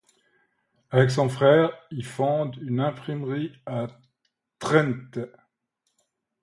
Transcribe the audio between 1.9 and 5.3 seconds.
il fonde une imprimerie à Trente.